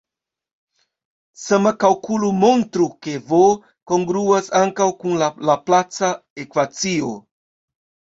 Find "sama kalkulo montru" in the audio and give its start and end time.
1.43-2.87